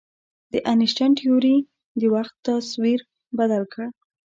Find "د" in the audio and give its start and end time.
0.51-0.53, 1.99-2.01